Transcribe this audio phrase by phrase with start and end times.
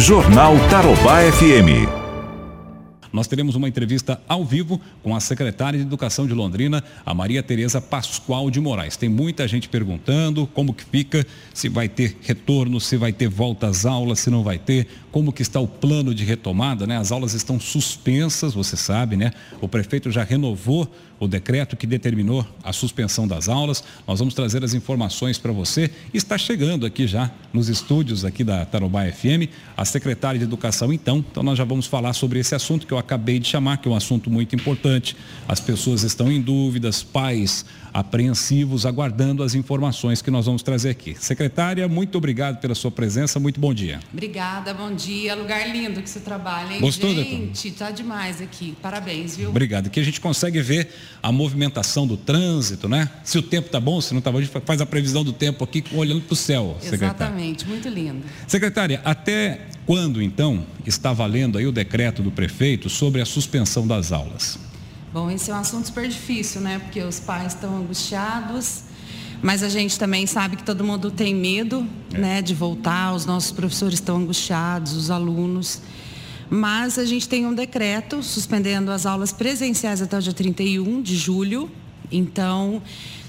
[0.00, 1.86] Jornal Tarobá FM.
[3.12, 7.42] Nós teremos uma entrevista ao vivo com a secretária de Educação de Londrina, a Maria
[7.42, 8.96] Tereza Pascoal de Moraes.
[8.96, 13.66] Tem muita gente perguntando como que fica, se vai ter retorno, se vai ter volta
[13.66, 16.96] às aulas, se não vai ter, como que está o plano de retomada, né?
[16.96, 19.32] As aulas estão suspensas, você sabe, né?
[19.60, 20.88] O prefeito já renovou
[21.20, 23.84] o decreto que determinou a suspensão das aulas.
[24.08, 25.90] Nós vamos trazer as informações para você.
[26.14, 31.18] Está chegando aqui já nos estúdios aqui da Tarobá FM a secretária de Educação então.
[31.30, 33.90] Então nós já vamos falar sobre esse assunto que eu acabei de chamar, que é
[33.90, 35.14] um assunto muito importante.
[35.46, 41.14] As pessoas estão em dúvidas, pais apreensivos, aguardando as informações que nós vamos trazer aqui.
[41.18, 44.00] Secretária, muito obrigado pela sua presença, muito bom dia.
[44.12, 44.99] Obrigada, bom dia.
[45.36, 46.80] Lugar lindo que você trabalha, hein?
[46.80, 48.76] Gostou, Gente, tá demais aqui.
[48.82, 49.50] Parabéns, viu?
[49.50, 49.86] Obrigado.
[49.86, 50.88] Aqui a gente consegue ver
[51.22, 53.10] a movimentação do trânsito, né?
[53.24, 55.32] Se o tempo tá bom, se não tá bom, a gente faz a previsão do
[55.32, 57.06] tempo aqui olhando para o céu, secretária.
[57.06, 58.24] Exatamente, muito lindo.
[58.46, 64.12] Secretária, até quando então está valendo aí o decreto do prefeito sobre a suspensão das
[64.12, 64.58] aulas?
[65.12, 66.78] Bom, esse é um assunto super difícil, né?
[66.78, 68.84] Porque os pais estão angustiados,
[69.42, 72.18] mas a gente também sabe que todo mundo tem medo, é.
[72.18, 73.14] né, de voltar.
[73.14, 75.80] Os nossos professores estão angustiados, os alunos.
[76.48, 81.16] Mas a gente tem um decreto suspendendo as aulas presenciais até o dia 31 de
[81.16, 81.70] julho.
[82.10, 82.82] Então,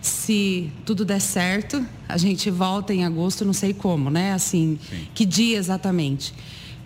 [0.00, 4.32] se tudo der certo, a gente volta em agosto, não sei como, né?
[4.32, 5.08] Assim, Sim.
[5.14, 6.32] que dia exatamente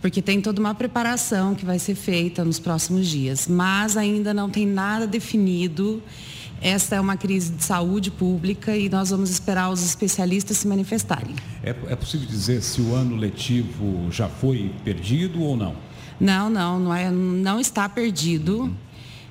[0.02, 4.50] porque tem toda uma preparação que vai ser feita nos próximos dias, mas ainda não
[4.50, 6.02] tem nada definido.
[6.62, 11.34] Esta é uma crise de saúde pública e nós vamos esperar os especialistas se manifestarem.
[11.62, 15.74] É, é possível dizer se o ano letivo já foi perdido ou não?
[16.20, 18.72] Não, não, não, é, não está perdido.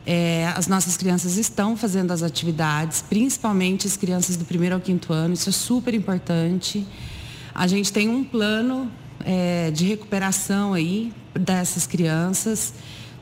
[0.06, 5.14] É, as nossas crianças estão fazendo as atividades, principalmente as crianças do primeiro ao quinto
[5.14, 6.86] ano, isso é super importante.
[7.56, 8.92] A gente tem um plano
[9.24, 12.74] é, de recuperação aí dessas crianças.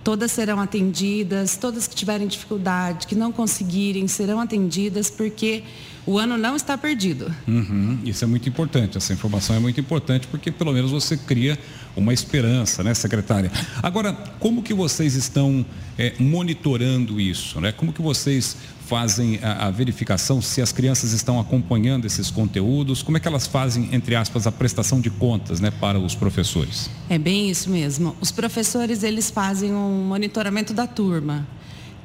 [0.03, 5.63] Todas serão atendidas, todas que tiverem dificuldade, que não conseguirem, serão atendidas, porque
[6.09, 7.31] o ano não está perdido.
[7.47, 11.55] Uhum, isso é muito importante, essa informação é muito importante, porque pelo menos você cria
[11.95, 13.51] uma esperança, né, secretária?
[13.83, 15.63] Agora, como que vocês estão
[15.99, 17.61] é, monitorando isso?
[17.61, 17.71] Né?
[17.71, 23.03] Como que vocês fazem a, a, verificação se as crianças estão acompanhando esses conteúdos?
[23.03, 26.89] Como é que elas fazem, entre aspas, a prestação de contas né, para os professores?
[27.07, 28.15] É bem isso mesmo.
[28.19, 31.47] Os professores, eles fazem um monitoramento da turma.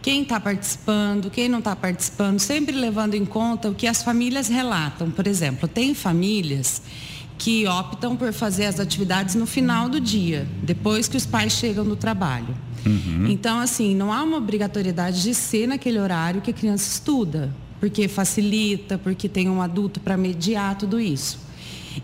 [0.04, 4.48] Quem está participando, quem não está participando, sempre levando em conta o que as famílias
[4.48, 5.10] relatam.
[5.10, 6.82] Por exemplo, tem famílias
[7.38, 11.86] que optam por fazer as atividades no final do dia, depois que os pais chegam
[11.86, 12.54] do trabalho.
[12.84, 13.28] Uhum.
[13.30, 17.50] Então, assim, não há uma obrigatoriedade de ser naquele horário que a criança estuda,
[17.80, 21.38] porque facilita, porque tem um adulto para mediar tudo isso.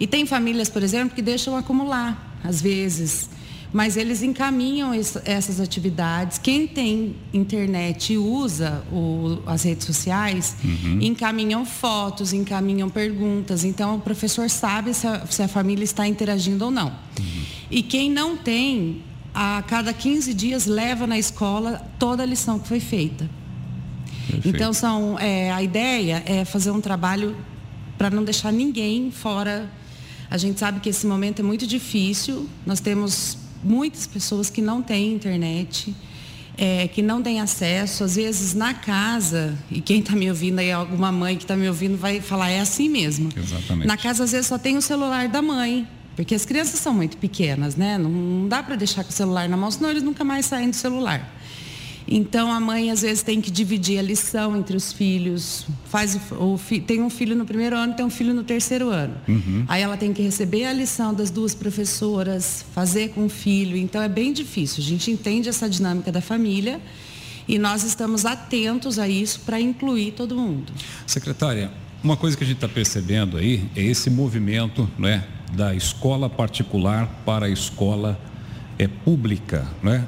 [0.00, 3.28] E tem famílias, por exemplo, que deixam acumular, às vezes
[3.72, 6.38] mas eles encaminham essas atividades.
[6.38, 10.98] Quem tem internet e usa o, as redes sociais, uhum.
[11.00, 13.64] encaminham fotos, encaminham perguntas.
[13.64, 16.88] Então, o professor sabe se a, se a família está interagindo ou não.
[16.88, 17.42] Uhum.
[17.70, 22.66] E quem não tem, a cada 15 dias leva na escola toda a lição que
[22.66, 23.30] foi feita.
[24.26, 24.48] Perfeito.
[24.48, 27.36] Então, são, é, a ideia é fazer um trabalho
[27.96, 29.70] para não deixar ninguém fora.
[30.28, 32.48] A gente sabe que esse momento é muito difícil.
[32.66, 35.94] Nós temos muitas pessoas que não têm internet,
[36.56, 40.70] é, que não têm acesso, às vezes na casa, e quem está me ouvindo aí,
[40.70, 43.30] alguma mãe que está me ouvindo vai falar, é assim mesmo.
[43.34, 43.86] Exatamente.
[43.86, 47.16] Na casa, às vezes, só tem o celular da mãe, porque as crianças são muito
[47.16, 47.96] pequenas, né?
[47.96, 50.68] Não, não dá para deixar com o celular na mão, senão eles nunca mais saem
[50.68, 51.26] do celular.
[52.10, 55.64] Então a mãe às vezes tem que dividir a lição entre os filhos.
[55.84, 59.14] Faz o, tem um filho no primeiro ano, tem um filho no terceiro ano.
[59.28, 59.64] Uhum.
[59.68, 63.76] Aí ela tem que receber a lição das duas professoras, fazer com o filho.
[63.76, 64.82] Então é bem difícil.
[64.82, 66.80] A gente entende essa dinâmica da família
[67.46, 70.72] e nós estamos atentos a isso para incluir todo mundo.
[71.06, 71.70] Secretária,
[72.02, 75.22] uma coisa que a gente está percebendo aí é esse movimento, é,
[75.52, 78.18] da escola particular para a escola
[78.78, 80.04] é, pública, não é?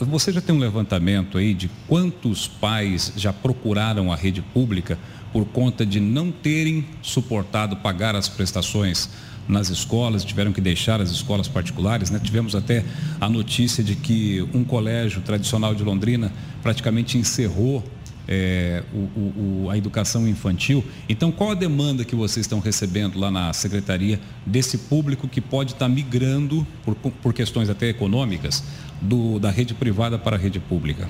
[0.00, 4.98] Você já tem um levantamento aí de quantos pais já procuraram a rede pública
[5.32, 9.08] por conta de não terem suportado pagar as prestações
[9.48, 12.20] nas escolas, tiveram que deixar as escolas particulares, né?
[12.22, 12.84] Tivemos até
[13.20, 16.30] a notícia de que um colégio tradicional de Londrina
[16.62, 17.82] praticamente encerrou
[18.28, 20.84] é, o, o, a educação infantil.
[21.08, 25.72] Então, qual a demanda que vocês estão recebendo lá na secretaria desse público que pode
[25.72, 28.62] estar migrando, por, por questões até econômicas,
[29.00, 31.08] do, da rede privada para a rede pública?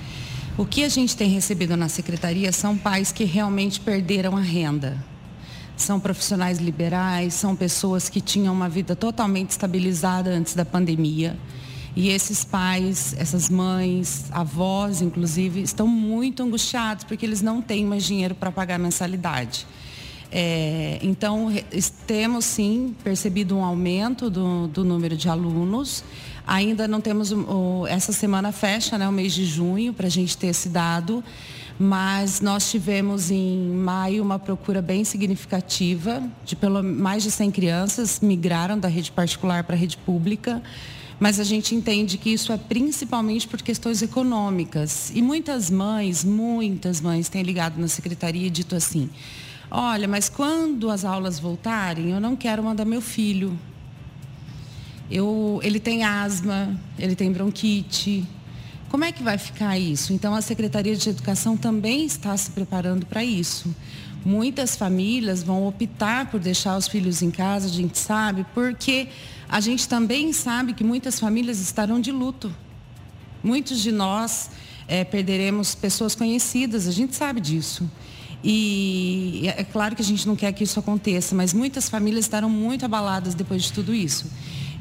[0.56, 4.98] O que a gente tem recebido na secretaria são pais que realmente perderam a renda.
[5.76, 11.38] são profissionais liberais, são pessoas que tinham uma vida totalmente estabilizada antes da pandemia.
[11.94, 18.04] E esses pais, essas mães, avós, inclusive, estão muito angustiados porque eles não têm mais
[18.04, 19.66] dinheiro para pagar mensalidade.
[20.30, 21.50] É, então,
[22.06, 26.04] temos sim percebido um aumento do, do número de alunos.
[26.48, 30.34] Ainda não temos, o, essa semana fecha né, o mês de junho para a gente
[30.34, 31.22] ter esse dado,
[31.78, 38.20] mas nós tivemos em maio uma procura bem significativa, de pelo mais de 100 crianças
[38.20, 40.62] migraram da rede particular para a rede pública
[41.20, 45.10] mas a gente entende que isso é principalmente por questões econômicas.
[45.12, 49.10] E muitas mães, muitas mães têm ligado na secretaria e dito assim:
[49.68, 53.58] Olha, mas quando as aulas voltarem, eu não quero mandar meu filho.
[55.10, 58.26] Eu, ele tem asma, ele tem bronquite.
[58.90, 60.12] Como é que vai ficar isso?
[60.12, 63.74] Então, a Secretaria de Educação também está se preparando para isso.
[64.24, 69.08] Muitas famílias vão optar por deixar os filhos em casa, a gente sabe, porque
[69.48, 72.54] a gente também sabe que muitas famílias estarão de luto.
[73.42, 74.50] Muitos de nós
[74.86, 77.88] é, perderemos pessoas conhecidas, a gente sabe disso.
[78.42, 82.48] E é claro que a gente não quer que isso aconteça, mas muitas famílias estarão
[82.48, 84.26] muito abaladas depois de tudo isso.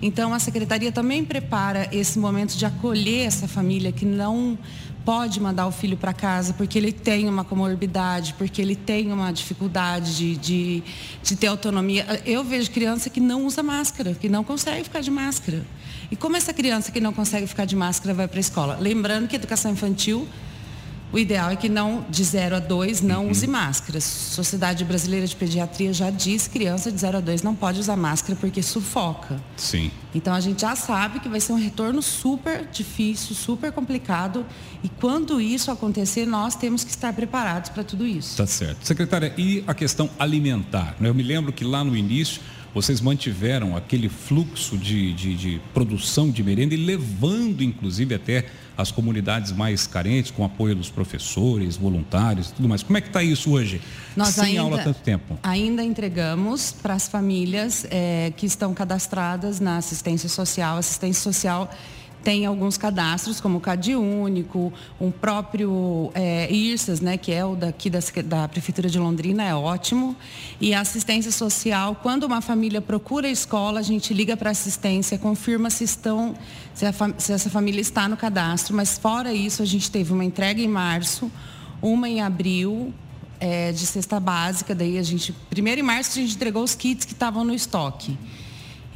[0.01, 4.57] Então, a secretaria também prepara esse momento de acolher essa família que não
[5.07, 9.31] pode mandar o filho para casa porque ele tem uma comorbidade, porque ele tem uma
[9.31, 10.83] dificuldade de, de,
[11.23, 12.21] de, ter autonomia.
[12.25, 15.65] Eu vejo criança que não usa máscara, que não consegue ficar de máscara.
[16.11, 18.77] E como essa criança que não consegue ficar de máscara vai para a escola?
[18.81, 20.27] Lembrando que educação infantil
[21.11, 23.31] o ideal é que não, de 0 a 2, não uhum.
[23.31, 24.03] use máscaras.
[24.03, 27.95] Sociedade Brasileira de Pediatria já diz que criança de 0 a 2 não pode usar
[27.95, 29.41] máscara porque sufoca.
[29.55, 29.89] Sim.
[30.13, 34.45] Então a gente já sabe que vai ser um retorno super difícil, super complicado.
[34.83, 38.35] E quando isso acontecer, nós temos que estar preparados para tudo isso.
[38.35, 38.85] Tá certo.
[38.85, 40.95] Secretária, e a questão alimentar?
[40.99, 42.41] Eu me lembro que lá no início
[42.77, 48.45] vocês mantiveram aquele fluxo de, de, de produção de merenda e levando, inclusive, até
[48.77, 52.83] as comunidades mais carentes, com apoio dos professores, voluntários e tudo mais.
[52.83, 53.81] Como é que está isso hoje?
[54.15, 55.39] Nós Sem ainda, aula há tanto tempo.
[55.41, 60.77] Ainda entregamos para as famílias é, que estão cadastradas na assistência social.
[60.77, 61.71] Assistência social
[62.23, 67.55] tem alguns cadastros, como o CAD Único, um próprio é, IRSAS, né, que é o
[67.55, 70.15] daqui da, da, Prefeitura de Londrina, é ótimo.
[70.59, 75.17] E a assistência social, quando uma família procura a escola, a gente liga para assistência,
[75.17, 76.35] confirma se, estão,
[76.73, 80.25] se, a, se essa família está no cadastro, mas fora isso, a gente teve uma
[80.25, 81.31] entrega em março,
[81.81, 82.93] uma em abril,
[83.39, 87.05] é, de cesta básica, daí a gente, primeiro em março a gente entregou os kits
[87.05, 88.17] que estavam no estoque.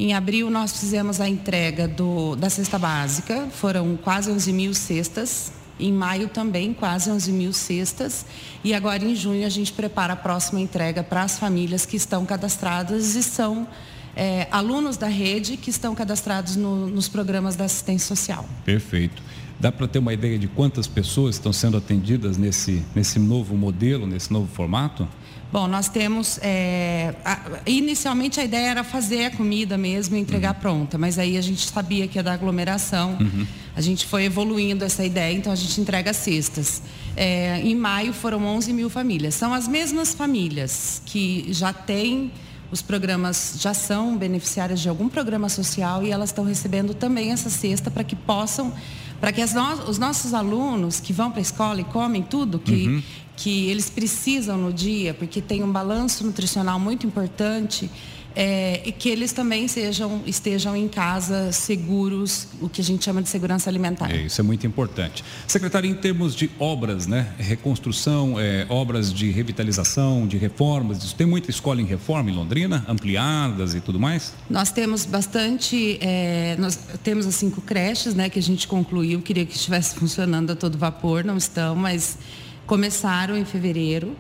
[0.02, 5.52] Em abril, nós fizemos a entrega do, da cesta básica, foram quase 11 mil cestas.
[5.80, 8.26] Em maio também, quase 11 mil cestas.
[8.64, 12.26] E agora, em junho, a gente prepara a próxima entrega para as famílias que estão
[12.26, 13.68] cadastradas e são
[14.16, 18.50] é, alunos da rede que estão cadastrados no, nos programas da assistência social.
[18.66, 19.22] Perfeito.
[19.60, 24.08] Dá para ter uma ideia de quantas pessoas estão sendo atendidas nesse, nesse novo modelo,
[24.08, 25.08] nesse novo formato?
[25.52, 26.40] Bom, nós temos.
[26.42, 30.62] É, a, inicialmente a ideia era fazer a comida mesmo e entregar uhum.
[30.62, 33.18] pronta, mas aí a gente sabia que ia dar aglomeração.
[33.20, 33.46] Uhum.
[33.76, 36.82] A gente foi evoluindo essa ideia, então a gente entrega cestas.
[37.16, 39.36] É, em maio foram 11 mil famílias.
[39.36, 42.32] São as mesmas famílias que já têm
[42.72, 47.50] os programas, já são beneficiárias de algum programa social e elas estão recebendo também essa
[47.50, 48.74] cesta para que possam
[49.22, 52.88] para que no, os nossos alunos que vão para a escola e comem tudo que,
[52.88, 53.04] uhum.
[53.38, 57.90] que eles precisam no dia, porque tem um balanço nutricional muito importante,
[58.36, 63.22] é, e que eles também sejam, estejam em casa seguros, o que a gente chama
[63.22, 64.12] de segurança alimentar.
[64.12, 65.24] É, isso é muito importante.
[65.48, 67.34] Secretário, em termos de obras, né?
[67.38, 73.76] Reconstrução, é, obras de revitalização, de reformas, tem muita escola em reforma em Londrina, ampliadas
[73.76, 74.34] e tudo mais?
[74.50, 79.46] Nós temos bastante, é, nós temos as cinco creches, né, que a gente concluiu, queria
[79.46, 82.18] que estivesse funcionando a todo vapor, não estão, mas
[82.66, 84.16] começaram em fevereiro.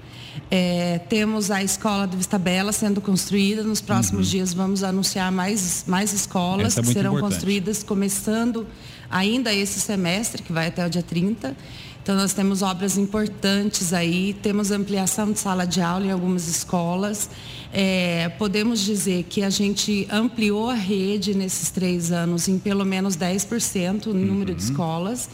[0.49, 3.63] É, temos a escola do Vista Bela sendo construída.
[3.63, 4.31] Nos próximos uhum.
[4.31, 7.33] dias vamos anunciar mais, mais escolas é que serão importante.
[7.33, 8.67] construídas, começando
[9.09, 11.55] ainda esse semestre, que vai até o dia 30.
[12.03, 17.29] Então, nós temos obras importantes aí, temos ampliação de sala de aula em algumas escolas.
[17.71, 23.15] É, podemos dizer que a gente ampliou a rede nesses três anos em pelo menos
[23.15, 24.57] 10% o número uhum.
[24.57, 25.29] de escolas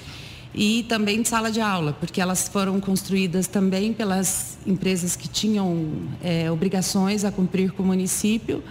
[0.53, 5.87] e também de sala de aula, porque elas foram construídas também pelas empresas que tinham
[6.23, 8.63] é, obrigações a cumprir com o município.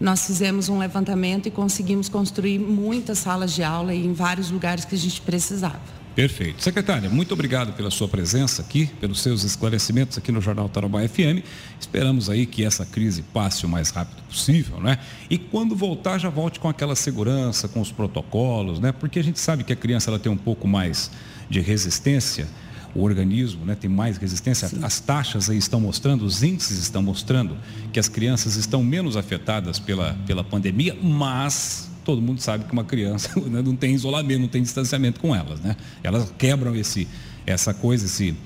[0.00, 4.94] Nós fizemos um levantamento e conseguimos construir muitas salas de aula em vários lugares que
[4.94, 5.80] a gente precisava.
[6.20, 6.62] Perfeito.
[6.62, 11.42] Secretária, muito obrigado pela sua presença aqui, pelos seus esclarecimentos aqui no Jornal Tarobá FM.
[11.80, 14.98] Esperamos aí que essa crise passe o mais rápido possível, né?
[15.30, 18.92] E quando voltar, já volte com aquela segurança, com os protocolos, né?
[18.92, 21.10] Porque a gente sabe que a criança ela tem um pouco mais
[21.48, 22.46] de resistência
[22.94, 24.68] o organismo né, tem mais resistência.
[24.68, 24.80] Sim.
[24.82, 27.56] As taxas aí estão mostrando, os índices estão mostrando
[27.92, 32.84] que as crianças estão menos afetadas pela, pela pandemia, mas todo mundo sabe que uma
[32.84, 35.60] criança né, não tem isolamento, não tem distanciamento com elas.
[35.60, 35.76] Né?
[36.02, 37.06] Elas quebram esse,
[37.46, 38.36] essa coisa, esse,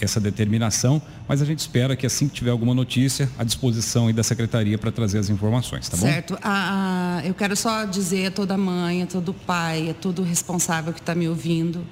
[0.00, 4.22] essa determinação, mas a gente espera que assim que tiver alguma notícia, à disposição da
[4.22, 6.06] secretaria para trazer as informações, tá bom?
[6.06, 6.38] Certo.
[6.42, 11.00] Ah, eu quero só dizer a toda mãe, a todo pai, a todo responsável que
[11.00, 11.84] está me ouvindo,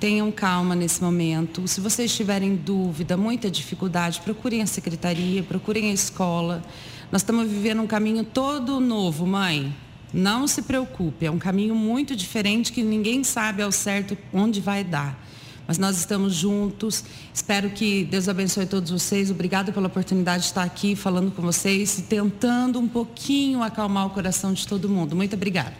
[0.00, 1.66] tenham calma nesse momento.
[1.66, 6.62] Se vocês tiverem dúvida, muita dificuldade, procurem a secretaria, procurem a escola.
[7.10, 9.74] Nós estamos vivendo um caminho todo novo, mãe.
[10.12, 14.82] Não se preocupe, é um caminho muito diferente que ninguém sabe ao certo onde vai
[14.82, 15.28] dar.
[15.66, 17.04] Mas nós estamos juntos.
[17.32, 19.30] Espero que Deus abençoe todos vocês.
[19.30, 24.10] Obrigada pela oportunidade de estar aqui falando com vocês e tentando um pouquinho acalmar o
[24.10, 25.14] coração de todo mundo.
[25.14, 25.76] Muito obrigada.